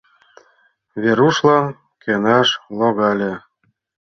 [1.01, 1.65] Верушлан
[2.03, 3.33] кӧнаш логале.